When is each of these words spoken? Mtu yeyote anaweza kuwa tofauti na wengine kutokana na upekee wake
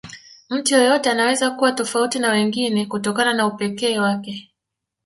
Mtu 0.49 0.73
yeyote 0.75 1.09
anaweza 1.09 1.51
kuwa 1.51 1.71
tofauti 1.71 2.19
na 2.19 2.29
wengine 2.31 2.85
kutokana 2.85 3.33
na 3.33 3.47
upekee 3.47 3.97
wake 3.99 4.51